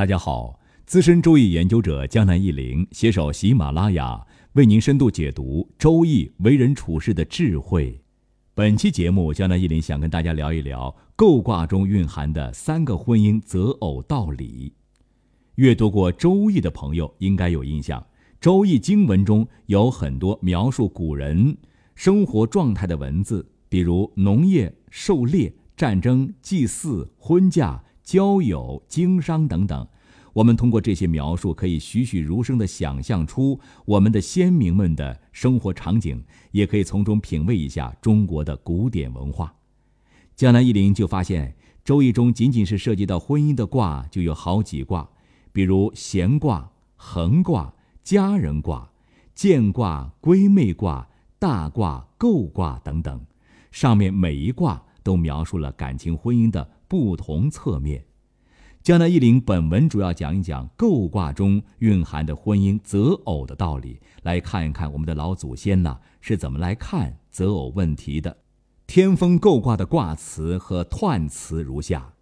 [0.00, 8.00] 大家好，资深周易研究者江南一林携手喜马拉雅，为您深度解读周易为人处事的智慧。
[8.54, 14.72] 本期节目，江南一林想跟大家聊一聊构卦中蕴含的三个婚姻择偶道理。
[15.56, 18.02] 阅读过周易的朋友应该有印象，
[18.40, 21.54] 周易经文中有很多描述古人
[21.94, 27.84] 生活状态的文字，比如农业、狩猎、战争、祭祀、婚嫁。
[28.10, 29.86] 交友、经商等等，
[30.32, 36.20] 我们通过这些描述，可以栩栩如生地想象出我们的先民们的生活场景，
[36.50, 39.54] 也可以从中品味一下中国的古典文化。
[40.34, 41.50] 江南一林就发现，
[41.84, 45.08] 《周易》中仅仅是涉及到婚姻的卦就有好几卦，
[45.52, 48.90] 比如闲卦、横卦、家人卦、
[49.36, 53.20] 见卦、闺妹卦、大卦、构卦等等，
[53.70, 56.68] 上面每一卦都描述了感情婚姻的。
[56.90, 58.04] 不同侧面，
[58.82, 68.38] 江南一林本文主要讲一讲构卦中蕴含的婚姻择偶的道理，来看一看我们的老祖先呢是怎么来看择偶问题的。
[68.86, 72.14] 天风构卦的卦辞和彖辞如下：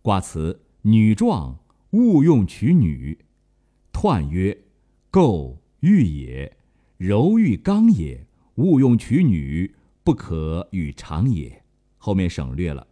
[0.00, 1.58] 卦辞女壮，
[1.90, 3.18] 勿用娶女；
[3.92, 4.56] 彖曰：
[5.10, 6.56] 构欲也，
[6.98, 11.64] 柔欲刚也，勿用娶女，不可与长也。
[11.98, 12.86] 后面省略了。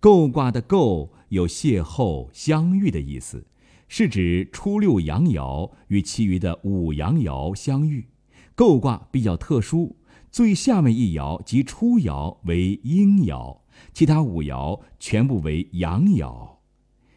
[0.00, 3.46] 构卦的构有邂逅、相遇的意思，
[3.88, 8.06] 是指初六阳爻与其余的五阳爻相遇。
[8.54, 9.96] 构卦比较特殊，
[10.30, 13.58] 最下面一爻即初爻为阴爻，
[13.92, 16.56] 其他五爻全部为阳爻。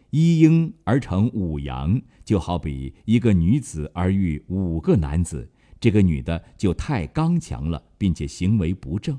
[0.10, 9.18] 一阴而成五阳，就好比一个女子而遇五个男子，这个女的就太刚强了，并且行为不正。